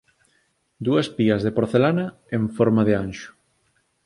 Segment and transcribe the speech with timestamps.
[0.85, 2.05] dúas pías de porcelana
[2.37, 3.29] en forma de anxo